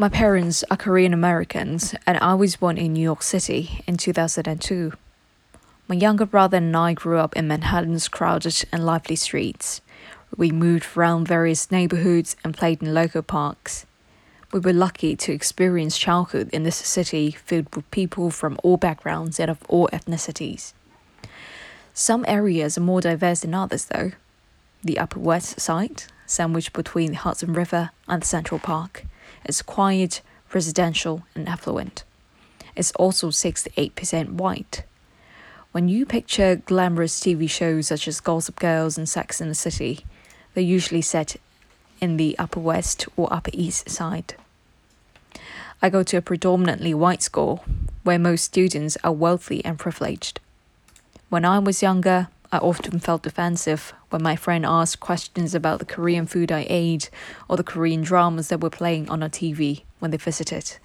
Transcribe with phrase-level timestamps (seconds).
[0.00, 4.92] My parents are Korean Americans, and I was born in New York City in 2002.
[5.88, 9.80] My younger brother and I grew up in Manhattan's crowded and lively streets.
[10.36, 13.86] We moved around various neighborhoods and played in local parks.
[14.52, 19.40] We were lucky to experience childhood in this city filled with people from all backgrounds
[19.40, 20.74] and of all ethnicities.
[21.92, 24.12] Some areas are more diverse than others, though.
[24.80, 29.02] The Upper West Side, sandwiched between the Hudson River and Central Park,
[29.48, 30.20] is quiet,
[30.54, 32.04] residential, and affluent.
[32.76, 34.84] It's also 68% white.
[35.72, 40.04] When you picture glamorous TV shows such as Gossip Girls and Sex in the City,
[40.54, 41.36] they're usually set
[42.00, 44.34] in the Upper West or Upper East Side.
[45.82, 47.64] I go to a predominantly white school
[48.02, 50.40] where most students are wealthy and privileged.
[51.28, 55.84] When I was younger, I often felt defensive when my friend asked questions about the
[55.84, 57.10] Korean food I ate
[57.46, 60.78] or the Korean dramas that were playing on our TV when they visited.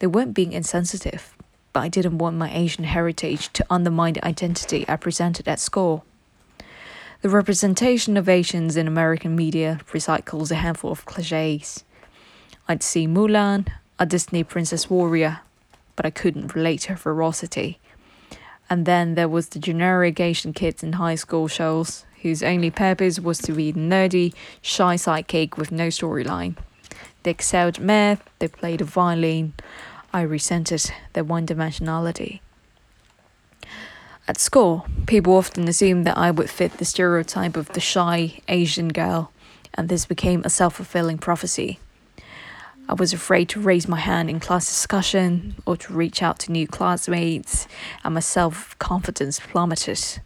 [0.00, 1.34] They weren't being insensitive,
[1.72, 6.04] but I didn't want my Asian heritage to undermine the identity I presented at school.
[7.22, 11.84] The representation of Asians in American media recycles a handful of cliches.
[12.68, 13.66] I'd see Mulan,
[13.98, 15.40] a Disney princess warrior,
[15.96, 17.78] but I couldn't relate to her ferocity.
[18.68, 23.20] And then there was the generic Asian kids in high school shows whose only purpose
[23.20, 26.56] was to be nerdy, shy sidekick with no storyline.
[27.22, 29.54] They excelled math, they played the violin.
[30.12, 32.40] I resented their one dimensionality.
[34.28, 38.88] At school, people often assumed that I would fit the stereotype of the shy Asian
[38.88, 39.30] girl,
[39.74, 41.78] and this became a self fulfilling prophecy.
[42.88, 46.52] I was afraid to raise my hand in class discussion or to reach out to
[46.52, 47.66] new classmates,
[48.04, 50.20] and my self confidence plummeted.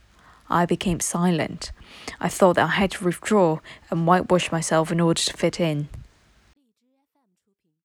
[0.50, 1.72] I became silent.
[2.20, 5.88] I thought that I had to withdraw and whitewash myself in order to fit in.